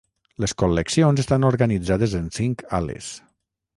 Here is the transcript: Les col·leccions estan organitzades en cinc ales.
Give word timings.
Les 0.43 0.53
col·leccions 0.61 1.21
estan 1.23 1.45
organitzades 1.49 2.17
en 2.23 2.33
cinc 2.39 2.65
ales. 2.79 3.11